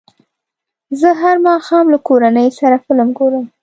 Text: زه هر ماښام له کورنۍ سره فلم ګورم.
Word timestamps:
زه 0.99 1.09
هر 1.21 1.35
ماښام 1.47 1.85
له 1.93 1.99
کورنۍ 2.07 2.47
سره 2.59 2.81
فلم 2.85 3.09
ګورم. 3.17 3.45